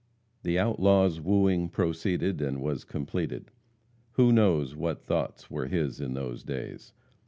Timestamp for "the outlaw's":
0.41-1.21